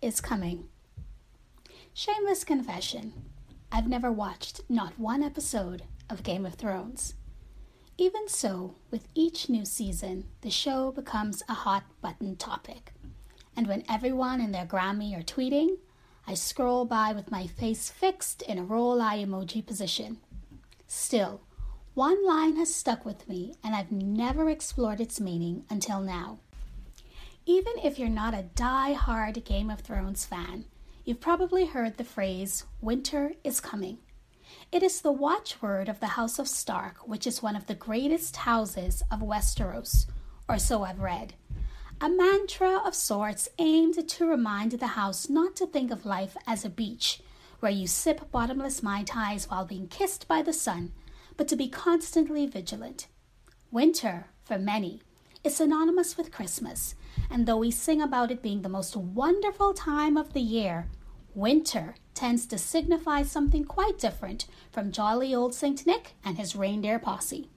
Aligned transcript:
is 0.00 0.20
coming. 0.20 0.68
Shameless 1.92 2.44
confession 2.44 3.12
I've 3.72 3.88
never 3.88 4.12
watched 4.12 4.60
not 4.68 4.96
one 4.96 5.24
episode 5.24 5.82
of 6.08 6.22
Game 6.22 6.46
of 6.46 6.54
Thrones. 6.54 7.14
Even 7.98 8.28
so, 8.28 8.76
with 8.92 9.08
each 9.12 9.48
new 9.48 9.64
season, 9.64 10.26
the 10.42 10.50
show 10.50 10.92
becomes 10.92 11.42
a 11.48 11.54
hot 11.54 11.82
button 12.00 12.36
topic. 12.36 12.92
And 13.56 13.66
when 13.66 13.82
everyone 13.88 14.40
and 14.40 14.54
their 14.54 14.66
Grammy 14.66 15.18
are 15.18 15.24
tweeting, 15.24 15.78
I 16.28 16.34
scroll 16.34 16.84
by 16.84 17.12
with 17.12 17.32
my 17.32 17.48
face 17.48 17.90
fixed 17.90 18.40
in 18.42 18.58
a 18.58 18.64
roll 18.64 19.02
eye 19.02 19.18
emoji 19.18 19.66
position. 19.66 20.18
Still, 20.86 21.40
one 21.94 22.24
line 22.24 22.54
has 22.54 22.72
stuck 22.72 23.04
with 23.04 23.28
me, 23.28 23.56
and 23.64 23.74
I've 23.74 23.90
never 23.90 24.48
explored 24.48 25.00
its 25.00 25.20
meaning 25.20 25.64
until 25.68 26.00
now. 26.00 26.38
Even 27.46 27.74
if 27.82 27.98
you're 27.98 28.08
not 28.08 28.32
a 28.32 28.48
die-hard 28.54 29.44
Game 29.44 29.68
of 29.68 29.80
Thrones 29.80 30.24
fan, 30.24 30.64
you've 31.04 31.20
probably 31.20 31.66
heard 31.66 31.98
the 31.98 32.04
phrase, 32.04 32.64
Winter 32.80 33.34
is 33.44 33.60
coming. 33.60 33.98
It 34.72 34.82
is 34.82 35.02
the 35.02 35.12
watchword 35.12 35.90
of 35.90 36.00
the 36.00 36.06
House 36.06 36.38
of 36.38 36.48
Stark, 36.48 37.06
which 37.06 37.26
is 37.26 37.42
one 37.42 37.54
of 37.54 37.66
the 37.66 37.74
greatest 37.74 38.36
houses 38.36 39.02
of 39.10 39.20
Westeros, 39.20 40.06
or 40.48 40.58
so 40.58 40.84
I've 40.84 41.00
read. 41.00 41.34
A 42.00 42.08
mantra 42.08 42.78
of 42.78 42.94
sorts 42.94 43.50
aimed 43.58 44.08
to 44.08 44.26
remind 44.26 44.72
the 44.72 44.86
house 44.86 45.28
not 45.28 45.54
to 45.56 45.66
think 45.66 45.90
of 45.90 46.06
life 46.06 46.38
as 46.46 46.64
a 46.64 46.70
beach, 46.70 47.20
where 47.60 47.72
you 47.72 47.86
sip 47.86 48.30
bottomless 48.30 48.82
Mai 48.82 49.02
Tais 49.02 49.44
while 49.48 49.66
being 49.66 49.86
kissed 49.88 50.26
by 50.26 50.40
the 50.40 50.54
sun, 50.54 50.92
but 51.36 51.46
to 51.48 51.56
be 51.56 51.68
constantly 51.68 52.46
vigilant. 52.46 53.06
Winter, 53.70 54.28
for 54.42 54.58
many, 54.58 55.02
is 55.44 55.56
synonymous 55.56 56.16
with 56.16 56.32
Christmas, 56.32 56.94
and 57.30 57.46
though 57.46 57.58
we 57.58 57.70
sing 57.70 58.00
about 58.00 58.30
it 58.30 58.42
being 58.42 58.62
the 58.62 58.68
most 58.68 58.96
wonderful 58.96 59.74
time 59.74 60.16
of 60.16 60.32
the 60.32 60.40
year, 60.40 60.88
winter 61.34 61.94
tends 62.14 62.46
to 62.46 62.56
signify 62.56 63.22
something 63.22 63.64
quite 63.64 63.98
different 63.98 64.46
from 64.72 64.90
jolly 64.90 65.34
old 65.34 65.54
St. 65.54 65.86
Nick 65.86 66.14
and 66.24 66.38
his 66.38 66.56
reindeer 66.56 66.98
posse. 66.98 67.50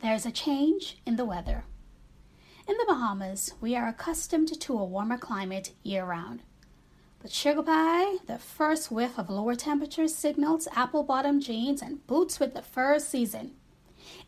There's 0.00 0.24
a 0.24 0.32
change 0.32 0.98
in 1.04 1.16
the 1.16 1.26
weather. 1.26 1.64
In 2.66 2.76
the 2.78 2.86
Bahamas, 2.88 3.52
we 3.60 3.76
are 3.76 3.88
accustomed 3.88 4.60
to 4.60 4.78
a 4.78 4.84
warmer 4.84 5.18
climate 5.18 5.72
year 5.82 6.04
round. 6.04 6.42
But 7.20 7.32
Sugar 7.32 7.62
Pie, 7.62 8.16
the 8.26 8.38
first 8.38 8.90
whiff 8.90 9.18
of 9.18 9.28
lower 9.28 9.54
temperatures 9.54 10.14
signals 10.14 10.66
apple 10.74 11.02
bottom 11.02 11.38
jeans 11.38 11.82
and 11.82 12.04
boots 12.06 12.40
with 12.40 12.54
the 12.54 12.62
fur 12.62 12.98
season. 12.98 13.52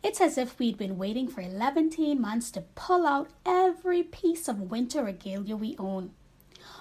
It's 0.03 0.21
as 0.21 0.37
if 0.37 0.59
we'd 0.59 0.77
been 0.77 0.97
waiting 0.97 1.27
for 1.27 1.41
11 1.41 1.91
months 2.19 2.51
to 2.51 2.61
pull 2.61 3.05
out 3.05 3.29
every 3.45 4.03
piece 4.03 4.47
of 4.47 4.71
winter 4.71 5.03
regalia 5.03 5.55
we 5.55 5.75
own. 5.77 6.11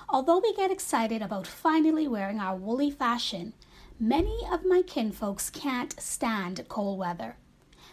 Although 0.08 0.38
we 0.38 0.54
get 0.54 0.70
excited 0.70 1.22
about 1.22 1.46
finally 1.46 2.06
wearing 2.06 2.38
our 2.38 2.56
woolly 2.56 2.90
fashion, 2.90 3.54
many 3.98 4.38
of 4.50 4.64
my 4.64 4.82
kinfolks 4.82 5.50
can't 5.50 5.98
stand 6.00 6.64
cold 6.68 6.98
weather. 6.98 7.36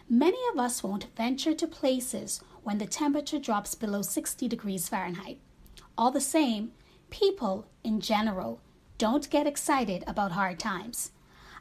Many 0.09 0.39
of 0.51 0.59
us 0.59 0.83
won't 0.83 1.15
venture 1.15 1.53
to 1.53 1.67
places 1.67 2.41
when 2.63 2.77
the 2.77 2.85
temperature 2.85 3.39
drops 3.39 3.75
below 3.75 4.01
60 4.01 4.47
degrees 4.47 4.89
Fahrenheit. 4.89 5.39
All 5.97 6.11
the 6.11 6.21
same, 6.21 6.73
people 7.09 7.67
in 7.83 8.01
general 8.01 8.59
don't 8.97 9.29
get 9.29 9.47
excited 9.47 10.03
about 10.05 10.33
hard 10.33 10.59
times. 10.59 11.11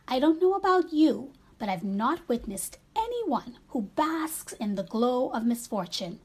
I 0.06 0.19
don't 0.19 0.43
know 0.43 0.55
about 0.55 0.93
you, 0.93 1.33
but 1.60 1.69
I've 1.69 1.84
not 1.84 2.26
witnessed 2.26 2.78
anyone 2.97 3.59
who 3.69 3.82
basks 3.82 4.54
in 4.54 4.75
the 4.75 4.82
glow 4.82 5.28
of 5.28 5.44
misfortune. 5.44 6.19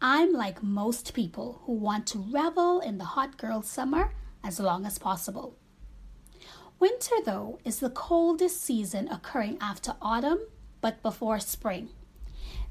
I'm 0.00 0.32
like 0.32 0.62
most 0.62 1.12
people 1.12 1.60
who 1.64 1.72
want 1.72 2.06
to 2.06 2.18
revel 2.18 2.80
in 2.80 2.96
the 2.96 3.04
hot 3.04 3.36
girl 3.36 3.60
summer 3.60 4.12
as 4.42 4.60
long 4.60 4.86
as 4.86 4.98
possible. 4.98 5.56
Winter, 6.78 7.16
though, 7.26 7.58
is 7.64 7.80
the 7.80 7.90
coldest 7.90 8.62
season 8.62 9.08
occurring 9.08 9.58
after 9.60 9.96
autumn 10.00 10.38
but 10.80 11.02
before 11.02 11.40
spring. 11.40 11.90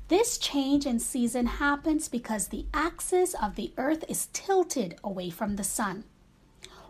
This 0.08 0.40
change 0.40 0.88
in 0.88 1.00
season 1.00 1.46
happens 1.46 2.08
because 2.08 2.48
the 2.48 2.66
axis 2.74 3.36
of 3.36 3.56
the 3.56 3.74
earth 3.78 4.04
is 4.08 4.30
tilted 4.34 4.98
away 5.04 5.30
from 5.30 5.58
the 5.58 5.64
sun. 5.64 6.06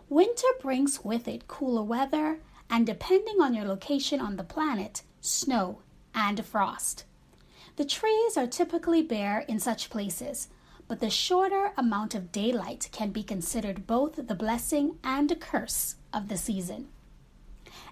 Winter 0.08 0.48
brings 0.62 1.04
with 1.04 1.28
it 1.28 1.46
cooler 1.46 1.82
weather 1.82 2.38
and, 2.70 2.86
depending 2.86 3.40
on 3.40 3.52
your 3.52 3.66
location 3.66 4.20
on 4.20 4.36
the 4.36 4.44
planet, 4.44 5.02
snow 5.20 5.80
and 6.14 6.44
frost. 6.46 7.04
The 7.76 7.84
trees 7.84 8.36
are 8.36 8.46
typically 8.46 9.02
bare 9.02 9.40
in 9.48 9.58
such 9.58 9.90
places, 9.90 10.48
but 10.88 11.00
the 11.00 11.10
shorter 11.10 11.72
amount 11.76 12.14
of 12.14 12.32
daylight 12.32 12.88
can 12.92 13.10
be 13.10 13.22
considered 13.22 13.86
both 13.86 14.26
the 14.26 14.34
blessing 14.34 14.98
and 15.04 15.30
a 15.30 15.36
curse 15.36 15.96
of 16.12 16.28
the 16.28 16.36
season. 16.36 16.88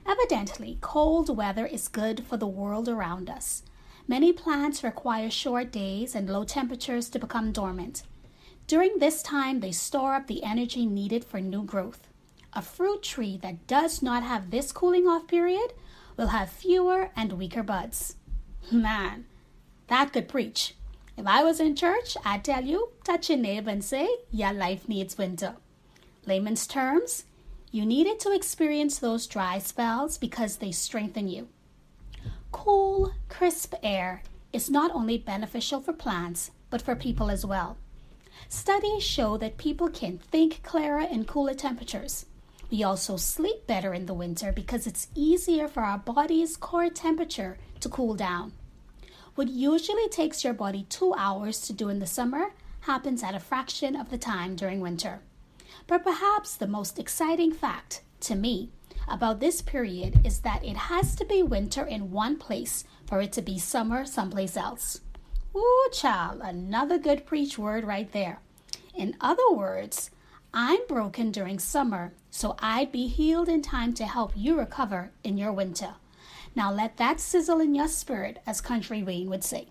Evidently, 0.07 0.79
cold 0.81 1.37
weather 1.37 1.67
is 1.67 1.89
good 1.89 2.25
for 2.27 2.37
the 2.37 2.47
world 2.47 2.89
around 2.89 3.29
us. 3.29 3.63
Many 4.07 4.33
plants 4.33 4.83
require 4.83 5.31
short 5.31 5.71
days 5.71 6.15
and 6.15 6.31
low 6.31 6.45
temperatures 6.45 7.09
to 7.11 7.19
become 7.19 7.53
dormant. 7.53 8.03
During 8.67 8.99
this 8.99 9.23
time, 9.23 9.61
they 9.61 9.73
store 9.73 10.15
up 10.15 10.27
the 10.27 10.43
energy 10.43 10.87
needed 10.87 11.25
for 11.25 11.41
new 11.41 11.63
growth. 11.63 12.08
A 12.59 12.61
fruit 12.61 13.05
tree 13.05 13.39
that 13.41 13.69
does 13.69 14.03
not 14.03 14.25
have 14.25 14.51
this 14.51 14.73
cooling 14.73 15.07
off 15.07 15.29
period 15.29 15.75
will 16.17 16.35
have 16.35 16.51
fewer 16.51 17.13
and 17.15 17.35
weaker 17.35 17.63
buds. 17.63 18.17
Man, 18.73 19.27
that 19.87 20.13
could 20.13 20.27
preach. 20.27 20.75
If 21.17 21.25
I 21.25 21.45
was 21.45 21.61
in 21.61 21.77
church, 21.77 22.17
I'd 22.25 22.43
tell 22.43 22.65
you, 22.65 22.89
touch 23.05 23.31
your 23.31 23.39
neighbor 23.39 23.71
and 23.71 23.85
say, 23.85 24.09
Your 24.33 24.53
life 24.53 24.89
needs 24.89 25.17
winter. 25.17 25.55
Layman's 26.27 26.67
terms, 26.67 27.27
you 27.71 27.87
needed 27.87 28.19
to 28.21 28.35
experience 28.35 28.99
those 28.99 29.29
dry 29.29 29.61
spells 29.61 30.19
because 30.19 30.57
they 30.57 30.73
strengthen 30.73 31.29
you. 31.29 31.47
Cool, 32.51 33.15
crisp 33.29 33.73
air 33.85 34.25
is 34.53 34.69
not 34.69 34.91
only 34.93 35.17
beneficial 35.17 35.81
for 35.81 35.93
plants, 35.93 36.51
but 36.71 36.83
for 36.83 36.97
people 36.97 37.31
as 37.31 37.47
well. 37.47 37.77
Studies 38.49 39.05
show 39.05 39.37
that 39.37 39.59
people 39.59 39.89
can 39.89 40.19
think 40.19 40.65
clearer 40.65 41.03
in 41.03 41.25
cooler 41.25 41.55
temperatures. 41.55 42.27
We 42.71 42.83
also 42.83 43.17
sleep 43.17 43.67
better 43.67 43.95
in 43.95 44.07
the 44.07 44.15
winter 44.15 44.53
because 44.53 44.87
it's 44.87 45.09
easier 45.15 45.69
for 45.69 45.83
our 45.83 45.99
body's 45.99 46.57
core 46.57 46.91
temperature 46.91 47.59
to 47.81 47.89
cool 47.89 48.15
down. 48.15 48.53
What 49.35 49.49
usually 49.49 50.09
takes 50.09 50.45
your 50.45 50.53
body 50.53 50.85
two 50.89 51.15
hours 51.15 51.61
to 51.63 51.73
do 51.73 51.89
in 51.89 51.99
the 51.99 52.07
summer 52.07 52.51
happens 52.81 53.23
at 53.23 53.35
a 53.35 53.41
fraction 53.41 53.97
of 53.97 54.11
the 54.11 54.19
time 54.19 54.55
during 54.55 54.81
winter. 54.81 55.21
But 55.87 56.05
perhaps 56.05 56.57
the 56.57 56.67
most 56.67 56.99
exciting 56.99 57.53
fact, 57.53 58.03
to 58.21 58.35
me, 58.35 58.71
about 59.09 59.41
this 59.41 59.63
period 59.63 60.27
is 60.27 60.41
that 60.41 60.65
it 60.65 60.77
has 60.77 61.15
to 61.17 61.25
be 61.25 61.43
winter 61.43 61.85
in 61.85 62.11
one 62.11 62.37
place 62.37 62.85
for 63.07 63.23
it 63.23 63.33
to 63.33 63.43
be 63.43 63.59
summer 63.59 64.05
someplace 64.05 64.57
else. 64.57 65.01
Ooh, 65.57 65.89
child, 65.93 66.41
another 66.43 66.99
good 66.99 67.25
preach 67.25 67.59
word 67.59 67.85
right 67.85 68.13
there. 68.13 68.41
In 68.95 69.17
other 69.21 69.51
words, 69.51 70.11
I'm 70.53 70.87
broken 70.89 71.31
during 71.31 71.59
summer, 71.59 72.13
so 72.31 72.57
I'd 72.59 72.91
be 72.91 73.07
healed 73.07 73.49
in 73.49 73.63
time 73.63 73.93
to 73.95 74.07
help 74.07 74.33
you 74.35 74.59
recover 74.59 75.11
in 75.23 75.37
your 75.37 75.53
winter. 75.53 75.95
Now 76.55 76.73
let 76.73 76.97
that 76.97 77.21
sizzle 77.21 77.61
in 77.61 77.75
your 77.75 77.89
spirit, 77.89 78.41
as 78.47 78.61
Country 78.61 79.03
Wayne 79.03 79.29
would 79.29 79.45
say. 79.45 79.69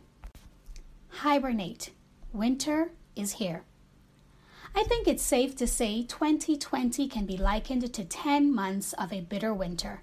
Hibernate. 1.10 1.92
Winter 2.32 2.92
is 3.16 3.34
here. 3.34 3.64
I 4.76 4.84
think 4.84 5.08
it's 5.08 5.24
safe 5.24 5.56
to 5.56 5.66
say 5.66 6.04
2020 6.04 7.08
can 7.08 7.26
be 7.26 7.38
likened 7.38 7.92
to 7.92 8.06
10 8.06 8.54
months 8.54 8.94
of 8.94 9.12
a 9.12 9.22
bitter 9.22 9.54
winter. 9.54 10.02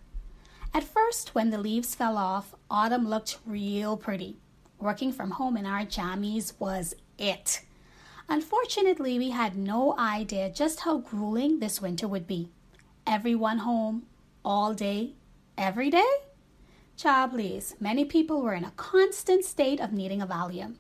At 0.75 0.83
first, 0.83 1.37
when 1.37 1.51
the 1.51 1.59
leaves 1.59 1.95
fell 1.95 2.19
off, 2.19 2.53
autumn 2.69 3.09
looked 3.09 3.39
real 3.47 3.97
pretty. 3.97 4.39
Working 4.81 5.13
from 5.13 5.31
home 5.31 5.57
in 5.57 5.67
our 5.67 5.85
jammies 5.85 6.55
was 6.59 6.95
it. 7.17 7.61
Unfortunately, 8.29 9.19
we 9.19 9.31
had 9.31 9.57
no 9.57 9.97
idea 9.99 10.49
just 10.49 10.81
how 10.81 10.99
grueling 10.99 11.59
this 11.59 11.83
winter 11.83 12.09
would 12.09 12.27
be. 12.27 12.49
Everyone 13.07 13.59
home, 13.59 14.07
all 14.45 14.73
day, 14.73 15.13
every 15.59 15.91
day? 15.91 16.11
Child, 16.97 17.33
please, 17.33 17.75
many 17.81 18.05
people 18.05 18.41
were 18.41 18.55
in 18.55 18.65
a 18.65 18.73
constant 18.77 19.45
state 19.45 19.81
of 19.81 19.93
needing 19.93 20.23
a 20.23 20.27
Valium. 20.27 20.77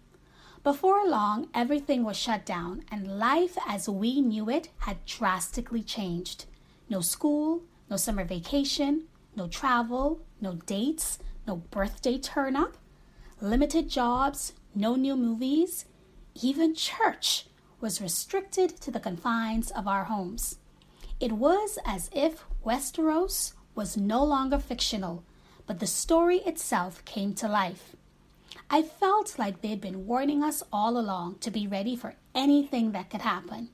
Before 0.62 1.06
long, 1.06 1.49
everything 1.52 2.02
was 2.05 2.17
shut 2.17 2.46
down, 2.46 2.85
and 2.91 3.19
life 3.19 3.58
as 3.67 3.88
we 3.88 4.23
knew 4.23 4.49
it 4.49 4.70
had 4.79 5.05
drastically 5.05 5.82
changed. 5.82 6.46
No 6.88 7.02
school, 7.02 7.62
no 7.91 7.96
summer 7.96 8.25
vacation, 8.25 9.05
no 9.37 9.49
travel, 9.49 10.20
no 10.41 10.55
dates, 10.67 11.19
no 11.46 11.56
birthday 11.56 12.17
turn 12.17 12.56
up, 12.56 12.79
limited 13.43 13.91
jobs, 13.91 14.55
no 14.75 14.94
new 14.94 15.17
movies, 15.17 15.85
even 16.40 16.75
church 16.75 17.46
was 17.81 18.00
restricted 18.00 18.81
to 18.81 18.90
the 18.90 19.00
confines 19.00 19.70
of 19.70 19.86
our 19.86 20.04
homes. 20.04 20.58
It 21.20 21.32
was 21.32 21.78
as 21.84 22.10
if 22.12 22.44
Westeros 22.64 23.52
was 23.75 23.96
no 23.96 24.25
longer 24.25 24.58
fictional, 24.58 25.22
but 25.66 25.81
the 25.81 25.86
story 25.86 26.38
itself 26.38 27.04
came 27.04 27.34
to 27.34 27.48
life. 27.48 27.94
I 28.70 28.82
felt 28.82 29.38
like 29.38 29.60
they'd 29.60 29.81
been 29.81 30.06
warning 30.06 30.42
us 30.42 30.62
all 30.72 30.98
along 30.98 31.38
to 31.40 31.50
be 31.50 31.66
ready 31.66 31.96
for 31.96 32.14
anything 32.34 32.92
that 32.92 33.10
could 33.10 33.22
happen. 33.22 33.70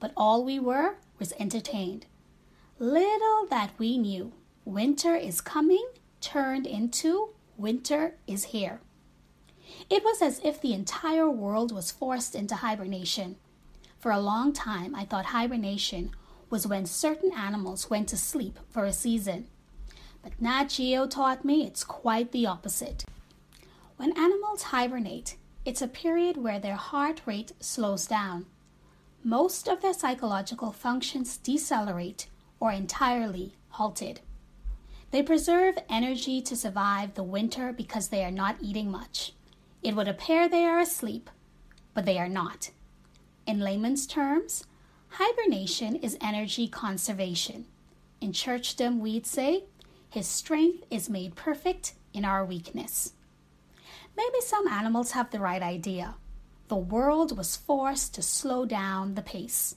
But 0.00 0.12
all 0.16 0.44
we 0.44 0.58
were 0.58 0.96
was 1.18 1.32
entertained. 1.38 2.06
Little 2.78 3.46
that 3.50 3.70
we 3.78 3.96
knew, 3.98 4.32
winter 4.64 5.14
is 5.16 5.40
coming 5.40 5.86
turned 6.20 6.66
into 6.66 7.30
winter 7.56 8.14
is 8.26 8.44
here. 8.44 8.80
It 9.90 10.04
was 10.04 10.22
as 10.22 10.40
if 10.42 10.60
the 10.60 10.72
entire 10.72 11.28
world 11.28 11.72
was 11.72 11.90
forced 11.90 12.34
into 12.34 12.56
hibernation. 12.56 13.36
For 13.98 14.10
a 14.10 14.20
long 14.20 14.52
time, 14.52 14.94
I 14.94 15.04
thought 15.04 15.26
hibernation 15.26 16.10
was 16.50 16.66
when 16.66 16.86
certain 16.86 17.32
animals 17.32 17.90
went 17.90 18.08
to 18.08 18.16
sleep 18.16 18.58
for 18.68 18.84
a 18.84 18.92
season. 18.92 19.48
But 20.22 20.40
Nat 20.40 20.64
Geo 20.70 21.06
taught 21.06 21.44
me 21.44 21.66
it's 21.66 21.84
quite 21.84 22.32
the 22.32 22.46
opposite. 22.46 23.04
When 23.96 24.16
animals 24.16 24.64
hibernate, 24.64 25.36
it's 25.64 25.82
a 25.82 25.88
period 25.88 26.38
where 26.38 26.58
their 26.58 26.76
heart 26.76 27.20
rate 27.26 27.52
slows 27.60 28.06
down. 28.06 28.46
Most 29.22 29.68
of 29.68 29.82
their 29.82 29.94
psychological 29.94 30.72
functions 30.72 31.36
decelerate 31.36 32.26
or 32.60 32.72
entirely 32.72 33.54
halted. 33.68 34.20
They 35.10 35.22
preserve 35.22 35.76
energy 35.88 36.40
to 36.42 36.56
survive 36.56 37.14
the 37.14 37.22
winter 37.22 37.72
because 37.72 38.08
they 38.08 38.24
are 38.24 38.30
not 38.30 38.56
eating 38.60 38.90
much. 38.90 39.33
It 39.84 39.94
would 39.94 40.08
appear 40.08 40.48
they 40.48 40.64
are 40.64 40.80
asleep, 40.80 41.30
but 41.92 42.04
they 42.04 42.18
are 42.18 42.28
not. 42.28 42.70
In 43.46 43.60
layman's 43.60 44.06
terms, 44.06 44.64
hibernation 45.10 45.94
is 45.96 46.18
energy 46.20 46.66
conservation. 46.66 47.66
In 48.20 48.32
churchdom, 48.32 48.98
we'd 48.98 49.26
say, 49.26 49.64
His 50.10 50.26
strength 50.26 50.84
is 50.90 51.08
made 51.08 51.36
perfect 51.36 51.94
in 52.12 52.24
our 52.24 52.44
weakness. 52.44 53.12
Maybe 54.16 54.40
some 54.40 54.66
animals 54.66 55.12
have 55.12 55.30
the 55.30 55.40
right 55.40 55.62
idea. 55.62 56.16
The 56.66 56.76
world 56.76 57.36
was 57.36 57.56
forced 57.56 58.14
to 58.14 58.22
slow 58.22 58.64
down 58.64 59.14
the 59.14 59.22
pace 59.22 59.76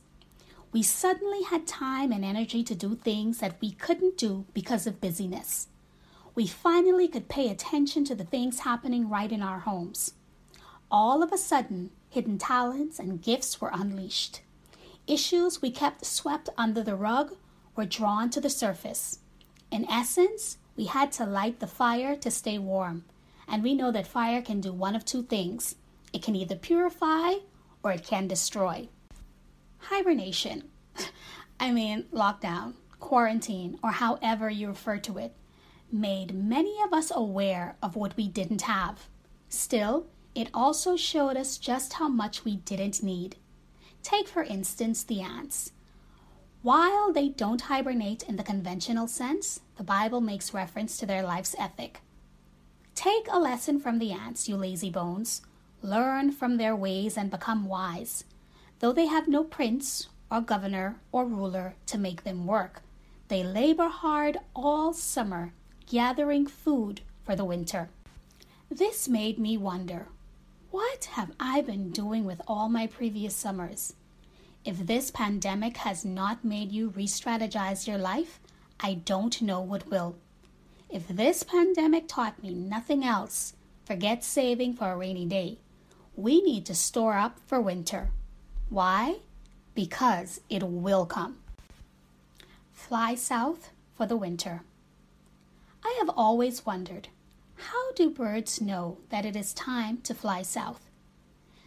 we 0.72 0.84
suddenly 0.84 1.44
had 1.44 1.66
time 1.66 2.12
and 2.12 2.24
energy 2.26 2.64
to 2.64 2.76
do 2.76 2.96
things 2.96 3.40
that 3.40 3.60
we 3.62 3.72
couldn't 3.72 4.18
do 4.18 4.46
because 4.54 4.86
of 4.86 5.02
busyness. 5.02 5.68
We 6.38 6.46
finally 6.46 7.08
could 7.08 7.30
pay 7.30 7.50
attention 7.50 8.06
to 8.06 8.14
the 8.14 8.24
things 8.24 8.60
happening 8.60 9.10
right 9.10 9.32
in 9.32 9.42
our 9.42 9.62
homes. 9.62 10.14
All 10.92 11.24
of 11.24 11.34
a 11.34 11.38
sudden, 11.38 11.90
hidden 12.12 12.38
talents 12.38 13.00
and 13.00 13.24
gifts 13.24 13.60
were 13.60 13.72
unleashed. 13.74 14.42
Issues 15.08 15.64
we 15.64 15.72
kept 15.72 16.06
swept 16.06 16.50
under 16.56 16.84
the 16.84 16.96
rug 16.96 17.34
were 17.76 17.88
drawn 17.88 18.30
to 18.30 18.40
the 18.40 18.52
surface. 18.52 19.18
In 19.72 19.90
essence, 19.90 20.60
we 20.76 20.86
had 20.86 21.12
to 21.14 21.26
light 21.26 21.60
the 21.60 21.66
fire 21.66 22.16
to 22.18 22.30
stay 22.30 22.60
warm. 22.60 23.06
And 23.48 23.64
we 23.64 23.74
know 23.74 23.92
that 23.92 24.06
fire 24.06 24.44
can 24.44 24.62
do 24.62 24.72
one 24.72 24.96
of 24.96 25.06
two 25.06 25.24
things 25.24 25.74
it 26.14 26.22
can 26.22 26.36
either 26.36 26.56
purify 26.56 27.34
or 27.82 27.94
it 27.94 28.06
can 28.06 28.28
destroy 28.28 28.90
hibernation. 29.80 30.66
I 31.60 31.72
mean, 31.72 32.04
lockdown, 32.14 32.76
quarantine, 33.00 33.80
or 33.82 33.90
however 33.90 34.52
you 34.52 34.68
refer 34.68 35.00
to 35.00 35.18
it, 35.18 35.34
made 35.92 36.34
many 36.34 36.82
of 36.84 36.94
us 36.94 37.12
aware 37.14 37.76
of 37.82 37.96
what 37.96 38.16
we 38.18 38.28
didn't 38.28 38.64
have. 38.64 39.08
Still, 39.50 40.08
it 40.36 40.50
also 40.54 40.96
showed 40.96 41.38
us 41.38 41.58
just 41.58 41.94
how 41.94 42.08
much 42.08 42.46
we 42.46 42.58
didn't 42.58 43.02
need. 43.02 43.38
Take, 44.04 44.28
for 44.28 44.44
instance, 44.44 45.04
the 45.04 45.22
ants. 45.22 45.72
While 46.62 47.14
they 47.14 47.30
don't 47.30 47.62
hibernate 47.62 48.24
in 48.24 48.36
the 48.36 48.44
conventional 48.44 49.08
sense, 49.08 49.62
the 49.78 49.84
Bible 49.84 50.22
makes 50.22 50.54
reference 50.54 50.98
to 50.98 51.06
their 51.06 51.24
life's 51.24 51.56
ethic. 51.58 52.02
Take 52.96 53.28
a 53.30 53.40
lesson 53.40 53.80
from 53.80 54.00
the 54.00 54.12
ants, 54.12 54.50
you 54.50 54.58
lazy 54.58 54.90
bones. 54.90 55.42
Learn 55.82 56.32
from 56.32 56.58
their 56.58 56.76
ways 56.76 57.18
and 57.18 57.32
become 57.32 57.66
wise 57.66 58.24
though 58.80 58.94
they 58.94 59.08
have 59.08 59.28
no 59.28 59.44
prince 59.44 60.08
or 60.30 60.42
governor 60.42 61.00
or 61.12 61.26
ruler 61.26 61.76
to 61.88 61.98
make 61.98 62.24
them 62.24 62.46
work. 62.46 62.82
They 63.28 63.44
labor 63.44 63.90
hard 63.90 64.38
all 64.56 64.94
summer, 64.94 65.54
gathering 65.88 66.46
food 66.46 67.02
for 67.24 67.36
the 67.36 67.46
winter. 67.46 67.90
This 68.70 69.08
made 69.08 69.40
me 69.40 69.58
wonder 69.58 70.08
what 70.70 71.06
have 71.06 71.32
I 71.40 71.62
been 71.62 71.92
doing 71.92 72.26
with 72.26 72.42
all 72.46 72.68
my 72.68 72.88
previous 72.88 73.34
summers? 73.34 73.94
If 74.66 74.86
this 74.86 75.12
pandemic 75.12 75.78
has 75.78 76.04
not 76.04 76.44
made 76.44 76.74
you 76.74 76.90
re 76.90 77.08
strategize 77.08 77.88
your 77.88 77.98
life, 77.98 78.42
I 78.82 78.96
don't 78.96 79.42
know 79.42 79.62
what 79.62 79.90
will. 79.90 80.18
If 80.90 81.08
this 81.08 81.44
pandemic 81.44 82.10
taught 82.10 82.44
me 82.44 82.54
nothing 82.54 83.06
else, 83.06 83.54
forget 83.86 84.26
saving 84.26 84.74
for 84.74 84.92
a 84.92 84.98
rainy 84.98 85.26
day. 85.26 85.60
We 86.18 86.42
need 86.42 86.66
to 86.66 86.76
store 86.76 87.18
up 87.18 87.40
for 87.48 87.62
winter. 87.62 88.10
Why? 88.70 89.20
Because 89.74 90.42
it 90.50 90.64
will 90.64 91.06
come. 91.06 91.38
Fly 92.74 93.16
south 93.16 93.72
for 93.96 94.06
the 94.06 94.18
winter. 94.18 94.64
I 95.88 95.96
have 96.00 96.10
always 96.18 96.66
wondered 96.66 97.08
how 97.56 97.94
do 97.94 98.10
birds 98.10 98.60
know 98.60 98.98
that 99.08 99.26
it 99.26 99.38
is 99.38 99.54
time 99.54 100.02
to 100.02 100.14
fly 100.14 100.42
south? 100.42 100.90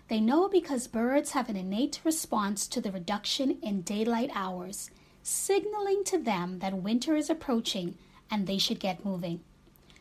They 0.08 0.20
know 0.20 0.46
because 0.46 0.88
birds 0.88 1.30
have 1.30 1.48
an 1.48 1.56
innate 1.56 2.02
response 2.04 2.68
to 2.68 2.82
the 2.82 2.92
reduction 2.92 3.56
in 3.62 3.80
daylight 3.80 4.30
hours, 4.34 4.90
signaling 5.22 6.04
to 6.04 6.18
them 6.18 6.58
that 6.58 6.82
winter 6.82 7.16
is 7.16 7.30
approaching 7.30 7.96
and 8.30 8.46
they 8.46 8.58
should 8.58 8.78
get 8.78 9.06
moving. 9.06 9.40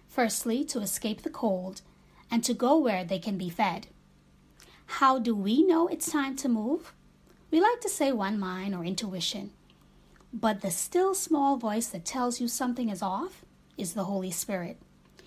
Firstly, 0.09 0.65
to 0.65 0.81
escape 0.81 1.21
the 1.21 1.29
cold, 1.29 1.81
and 2.29 2.43
to 2.43 2.53
go 2.53 2.77
where 2.77 3.05
they 3.05 3.19
can 3.19 3.37
be 3.37 3.49
fed. 3.49 3.87
How 4.99 5.17
do 5.17 5.33
we 5.33 5.63
know 5.63 5.87
it's 5.87 6.11
time 6.11 6.35
to 6.37 6.49
move? 6.49 6.93
We 7.51 7.61
like 7.61 7.79
to 7.81 7.89
say 7.89 8.11
one 8.11 8.37
mind 8.37 8.75
or 8.75 8.83
intuition, 8.83 9.51
but 10.33 10.59
the 10.59 10.71
still 10.71 11.15
small 11.15 11.55
voice 11.55 11.87
that 11.87 12.03
tells 12.03 12.41
you 12.41 12.49
something 12.49 12.89
is 12.89 13.01
off 13.01 13.45
is 13.79 13.93
the 13.93 14.03
Holy 14.03 14.31
Spirit. 14.31 14.77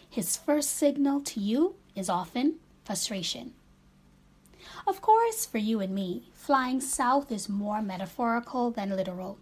His 0.08 0.36
first 0.36 0.76
signal 0.76 1.22
to 1.22 1.40
you 1.40 1.74
is 1.96 2.10
often 2.10 2.56
frustration. 2.84 3.54
Of 4.86 5.00
course, 5.00 5.46
for 5.46 5.58
you 5.58 5.80
and 5.80 5.94
me, 5.94 6.24
flying 6.34 6.80
south 6.80 7.32
is 7.32 7.48
more 7.48 7.80
metaphorical 7.80 8.70
than 8.70 8.94
literal. 8.94 9.38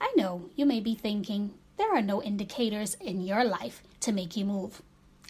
I 0.00 0.12
know 0.16 0.50
you 0.56 0.66
may 0.66 0.80
be 0.80 0.94
thinking 0.94 1.54
there 1.76 1.94
are 1.94 2.02
no 2.02 2.22
indicators 2.22 2.96
in 3.00 3.20
your 3.20 3.44
life 3.44 3.82
to 4.00 4.12
make 4.12 4.36
you 4.36 4.44
move. 4.44 4.82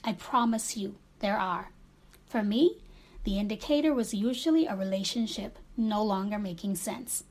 I 0.02 0.14
promise 0.14 0.76
you 0.76 0.94
there 1.18 1.36
are. 1.36 1.70
For 2.26 2.42
me, 2.42 2.78
the 3.24 3.38
indicator 3.38 3.92
was 3.92 4.14
usually 4.14 4.66
a 4.66 4.74
relationship 4.74 5.58
no 5.76 6.02
longer 6.02 6.38
making 6.38 6.76
sense. 6.76 7.24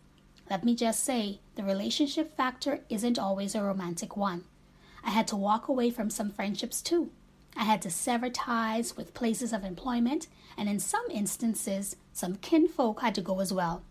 Let 0.50 0.64
me 0.64 0.76
just 0.76 1.04
say, 1.04 1.40
the 1.56 1.64
relationship 1.64 2.36
factor 2.36 2.82
isn't 2.90 3.20
always 3.20 3.56
a 3.56 3.64
romantic 3.64 4.16
one. 4.18 4.44
I 5.04 5.12
had 5.12 5.28
to 5.30 5.36
walk 5.36 5.68
away 5.68 5.90
from 5.90 6.10
some 6.10 6.30
friendships 6.30 6.82
too. 6.82 7.12
I 7.56 7.64
had 7.64 7.82
to 7.84 7.90
sever 7.90 8.30
ties 8.30 8.96
with 8.96 9.14
places 9.14 9.54
of 9.54 9.64
employment, 9.64 10.28
and 10.58 10.70
in 10.70 10.80
some 10.80 11.06
instances, 11.12 11.96
some 12.14 12.36
kinfolk 12.36 13.02
had 13.02 13.16
to 13.16 13.22
go 13.22 13.40
as 13.40 13.52
well. 13.52 13.84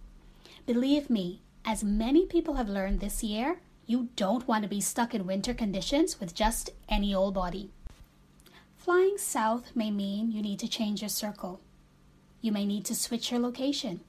Believe 0.67 1.11
me, 1.11 1.41
as 1.65 1.85
many 1.85 2.27
people 2.27 2.55
have 2.55 2.69
learned 2.69 3.01
this 3.01 3.23
year, 3.23 3.61
you 3.87 4.09
don't 4.17 4.47
want 4.47 4.63
to 4.63 4.69
be 4.69 4.81
stuck 4.81 5.15
in 5.15 5.27
winter 5.27 5.55
conditions 5.55 6.21
with 6.21 6.35
just 6.35 6.71
any 6.89 7.15
old 7.15 7.35
body. 7.35 7.71
Flying 8.77 9.19
south 9.19 9.75
may 9.75 9.91
mean 9.91 10.31
you 10.31 10.41
need 10.41 10.59
to 10.61 10.69
change 10.69 11.03
your 11.03 11.09
circle. 11.09 11.61
You 12.41 12.53
may 12.53 12.65
need 12.65 12.85
to 12.87 12.95
switch 12.95 13.31
your 13.31 13.41
location. 13.41 14.01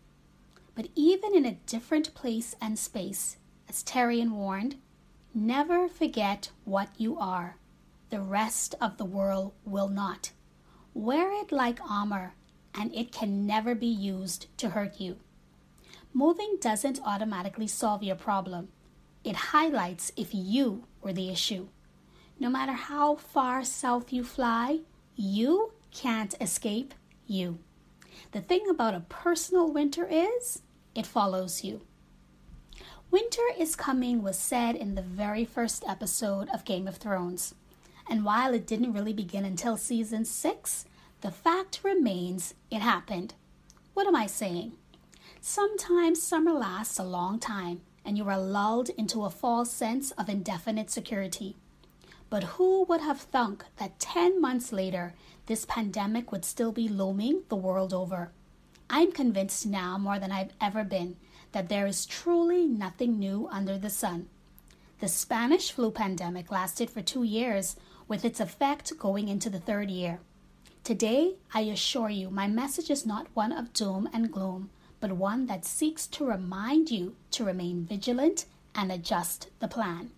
But 0.75 0.87
even 0.95 1.35
in 1.35 1.45
a 1.45 1.57
different 1.65 2.13
place 2.13 2.55
and 2.61 2.79
space, 2.79 3.37
as 3.67 3.83
Tyrion 3.83 4.31
warned, 4.31 4.75
never 5.33 5.87
forget 5.87 6.51
what 6.65 6.89
you 6.97 7.17
are. 7.17 7.57
The 8.09 8.21
rest 8.21 8.75
of 8.81 8.97
the 8.97 9.05
world 9.05 9.53
will 9.65 9.89
not. 9.89 10.31
Wear 10.93 11.31
it 11.31 11.51
like 11.51 11.79
armor, 11.87 12.33
and 12.73 12.93
it 12.95 13.11
can 13.11 13.45
never 13.45 13.75
be 13.75 13.87
used 13.87 14.47
to 14.57 14.69
hurt 14.69 14.99
you. 14.99 15.17
Moving 16.13 16.57
doesn't 16.59 16.99
automatically 17.05 17.67
solve 17.67 18.01
your 18.01 18.15
problem. 18.15 18.69
It 19.23 19.35
highlights 19.35 20.11
if 20.17 20.29
you 20.33 20.85
were 21.01 21.13
the 21.13 21.29
issue. 21.29 21.67
No 22.39 22.49
matter 22.49 22.73
how 22.73 23.15
far 23.15 23.63
south 23.63 24.11
you 24.11 24.23
fly, 24.23 24.79
you 25.15 25.73
can't 25.91 26.33
escape 26.41 26.93
you. 27.27 27.59
The 28.31 28.41
thing 28.41 28.67
about 28.69 28.95
a 28.95 29.01
personal 29.01 29.71
winter 29.71 30.07
is 30.09 30.61
it 30.95 31.05
follows 31.05 31.63
you. 31.63 31.81
Winter 33.11 33.41
is 33.57 33.75
Coming 33.75 34.21
was 34.21 34.37
said 34.37 34.75
in 34.75 34.93
the 34.93 35.01
very 35.01 35.43
first 35.43 35.83
episode 35.87 36.47
of 36.49 36.63
Game 36.63 36.87
of 36.87 36.97
Thrones. 36.97 37.55
And 38.07 38.23
while 38.23 38.53
it 38.53 38.67
didn't 38.67 38.93
really 38.93 39.13
begin 39.13 39.45
until 39.45 39.77
season 39.77 40.25
6, 40.25 40.85
the 41.21 41.31
fact 41.31 41.79
remains 41.83 42.53
it 42.69 42.81
happened. 42.81 43.33
What 43.95 44.05
am 44.05 44.15
I 44.15 44.27
saying? 44.27 44.73
Sometimes 45.41 46.21
summer 46.21 46.51
lasts 46.51 46.99
a 46.99 47.03
long 47.03 47.39
time 47.39 47.81
and 48.05 48.15
you 48.15 48.29
are 48.29 48.39
lulled 48.39 48.89
into 48.89 49.25
a 49.25 49.31
false 49.31 49.71
sense 49.71 50.11
of 50.11 50.29
indefinite 50.29 50.91
security. 50.91 51.55
But 52.29 52.43
who 52.43 52.83
would 52.83 53.01
have 53.01 53.21
thunk 53.21 53.65
that 53.77 53.99
10 53.99 54.39
months 54.39 54.71
later 54.71 55.15
this 55.47 55.65
pandemic 55.65 56.31
would 56.31 56.45
still 56.45 56.71
be 56.71 56.87
looming 56.87 57.41
the 57.49 57.55
world 57.55 57.91
over. 57.91 58.29
I'm 58.87 59.11
convinced 59.11 59.65
now 59.65 59.97
more 59.97 60.19
than 60.19 60.31
I've 60.31 60.53
ever 60.61 60.83
been 60.83 61.15
that 61.51 61.69
there 61.69 61.87
is 61.87 62.05
truly 62.05 62.67
nothing 62.67 63.17
new 63.17 63.47
under 63.51 63.77
the 63.77 63.89
sun. 63.89 64.27
The 64.99 65.07
Spanish 65.07 65.71
flu 65.71 65.91
pandemic 65.91 66.51
lasted 66.51 66.89
for 66.89 67.01
two 67.01 67.23
years, 67.23 67.75
with 68.07 68.25
its 68.25 68.39
effect 68.39 68.97
going 68.97 69.29
into 69.29 69.49
the 69.49 69.59
third 69.59 69.89
year. 69.89 70.19
Today, 70.83 71.35
I 71.53 71.61
assure 71.61 72.09
you, 72.09 72.29
my 72.29 72.47
message 72.47 72.89
is 72.89 73.05
not 73.05 73.27
one 73.33 73.51
of 73.51 73.73
doom 73.73 74.09
and 74.11 74.31
gloom, 74.31 74.71
but 74.99 75.13
one 75.13 75.45
that 75.45 75.63
seeks 75.65 76.07
to 76.07 76.25
remind 76.25 76.89
you 76.89 77.15
to 77.31 77.45
remain 77.45 77.85
vigilant 77.85 78.45
and 78.75 78.91
adjust 78.91 79.49
the 79.59 79.67
plan. 79.67 80.11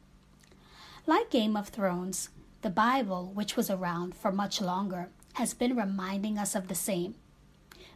Like 1.06 1.30
Game 1.30 1.58
of 1.58 1.70
Thrones, 1.70 2.30
the 2.62 2.70
Bible, 2.70 3.32
which 3.34 3.58
was 3.58 3.70
around 3.70 4.16
for 4.16 4.32
much 4.32 4.62
longer, 4.62 5.10
has 5.34 5.54
been 5.54 5.76
reminding 5.76 6.38
us 6.38 6.56
of 6.56 6.68
the 6.68 6.76
same. 6.76 7.16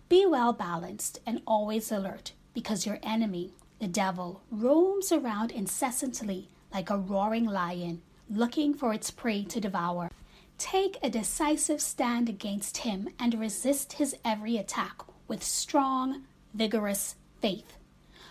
Be 0.09 0.25
well 0.25 0.53
balanced 0.53 1.19
and 1.25 1.41
always 1.47 1.91
alert, 1.91 2.33
because 2.55 2.87
your 2.87 2.97
enemy, 3.03 3.53
the 3.79 3.87
devil, 3.87 4.41
roams 4.49 5.11
around 5.11 5.51
incessantly 5.51 6.49
like 6.73 6.89
a 6.89 6.97
roaring 6.97 7.45
lion, 7.45 8.01
looking 8.29 8.73
for 8.73 8.93
its 8.93 9.11
prey 9.11 9.43
to 9.43 9.59
devour. 9.59 10.09
Take 10.57 10.97
a 11.03 11.09
decisive 11.09 11.81
stand 11.81 12.29
against 12.29 12.77
him 12.77 13.09
and 13.19 13.39
resist 13.39 13.93
his 13.93 14.15
every 14.25 14.57
attack 14.57 15.01
with 15.27 15.43
strong, 15.43 16.23
vigorous 16.53 17.15
faith. 17.41 17.77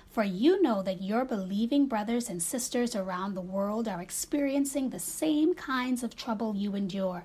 For 0.09 0.25
you 0.25 0.63
know 0.63 0.83
that 0.83 1.03
your 1.03 1.25
believing 1.25 1.87
brothers 1.87 2.29
and 2.29 2.43
sisters 2.43 2.97
around 2.97 3.35
the 3.35 3.41
world 3.41 3.89
are 3.89 4.01
experiencing 4.01 4.91
the 4.91 4.99
same 4.99 5.55
kinds 5.55 6.03
of 6.03 6.17
trouble 6.17 6.57
you 6.57 6.75
endure. 6.75 7.25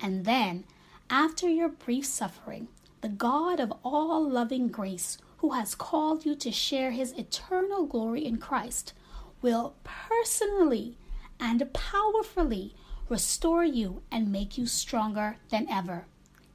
And 0.00 0.24
then, 0.24 0.64
after 1.08 1.48
your 1.48 1.68
brief 1.68 2.04
suffering, 2.04 2.68
the 3.00 3.08
God 3.08 3.60
of 3.60 3.72
all 3.84 4.28
loving 4.28 4.68
grace, 4.68 5.18
who 5.38 5.52
has 5.52 5.74
called 5.74 6.24
you 6.24 6.34
to 6.36 6.50
share 6.50 6.90
his 6.90 7.12
eternal 7.12 7.86
glory 7.86 8.24
in 8.24 8.38
Christ, 8.38 8.92
will 9.42 9.74
personally 9.84 10.96
and 11.38 11.72
powerfully 11.72 12.74
restore 13.08 13.64
you 13.64 14.02
and 14.10 14.32
make 14.32 14.58
you 14.58 14.66
stronger 14.66 15.36
than 15.50 15.68
ever. 15.70 16.06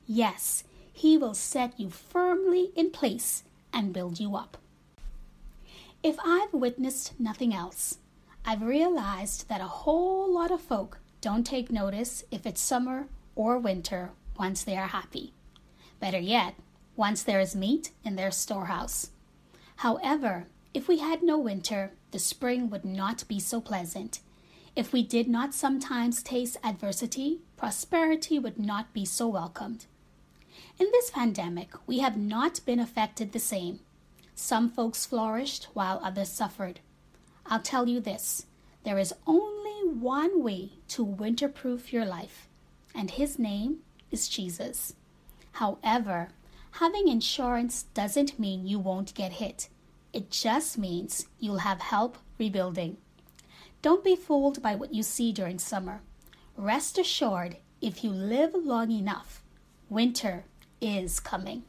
Yes, 0.07 0.63
he 0.91 1.17
will 1.17 1.33
set 1.33 1.79
you 1.79 1.89
firmly 1.89 2.71
in 2.75 2.91
place 2.91 3.43
and 3.73 3.93
build 3.93 4.19
you 4.19 4.35
up. 4.35 4.57
If 6.03 6.17
I've 6.25 6.53
witnessed 6.53 7.19
nothing 7.19 7.53
else, 7.53 7.99
I've 8.43 8.63
realized 8.63 9.47
that 9.49 9.61
a 9.61 9.65
whole 9.65 10.31
lot 10.33 10.51
of 10.51 10.61
folk 10.61 10.99
don't 11.21 11.45
take 11.45 11.71
notice 11.71 12.23
if 12.31 12.45
it's 12.45 12.59
summer 12.59 13.07
or 13.35 13.59
winter 13.59 14.11
once 14.37 14.63
they 14.63 14.75
are 14.75 14.87
happy. 14.87 15.33
Better 15.99 16.19
yet, 16.19 16.55
once 17.01 17.23
there 17.23 17.39
is 17.39 17.55
meat 17.55 17.89
in 18.03 18.15
their 18.15 18.29
storehouse. 18.29 19.09
However, 19.77 20.45
if 20.71 20.87
we 20.87 20.99
had 20.99 21.23
no 21.23 21.35
winter, 21.35 21.93
the 22.11 22.19
spring 22.19 22.69
would 22.69 22.85
not 22.85 23.27
be 23.27 23.39
so 23.39 23.59
pleasant. 23.59 24.19
If 24.75 24.93
we 24.93 25.01
did 25.01 25.27
not 25.27 25.55
sometimes 25.55 26.21
taste 26.21 26.57
adversity, 26.63 27.39
prosperity 27.57 28.37
would 28.37 28.59
not 28.59 28.93
be 28.93 29.03
so 29.03 29.27
welcomed. 29.27 29.87
In 30.77 30.89
this 30.91 31.09
pandemic, 31.09 31.71
we 31.87 31.97
have 32.01 32.17
not 32.17 32.63
been 32.67 32.79
affected 32.79 33.31
the 33.31 33.39
same. 33.39 33.79
Some 34.35 34.69
folks 34.69 35.07
flourished 35.07 35.69
while 35.73 35.99
others 36.03 36.29
suffered. 36.29 36.81
I'll 37.47 37.63
tell 37.63 37.89
you 37.89 37.99
this 37.99 38.45
there 38.83 38.99
is 38.99 39.15
only 39.25 39.89
one 39.89 40.43
way 40.43 40.73
to 40.89 41.03
winterproof 41.03 41.91
your 41.91 42.05
life, 42.05 42.47
and 42.93 43.09
his 43.09 43.39
name 43.39 43.79
is 44.11 44.29
Jesus. 44.29 44.93
However, 45.53 46.29
having 46.71 47.07
insurance 47.07 47.83
doesn't 47.93 48.39
mean 48.39 48.65
you 48.65 48.79
won't 48.79 49.13
get 49.13 49.33
hit. 49.33 49.69
It 50.13 50.29
just 50.31 50.77
means 50.77 51.27
you'll 51.39 51.59
have 51.59 51.81
help 51.81 52.17
rebuilding. 52.37 52.97
Don't 53.81 54.03
be 54.03 54.15
fooled 54.15 54.61
by 54.61 54.75
what 54.75 54.93
you 54.93 55.03
see 55.03 55.31
during 55.31 55.59
summer. 55.59 56.01
Rest 56.55 56.97
assured, 56.97 57.57
if 57.81 58.03
you 58.03 58.11
live 58.11 58.53
long 58.53 58.91
enough, 58.91 59.41
winter 59.89 60.45
is 60.79 61.19
coming. 61.19 61.63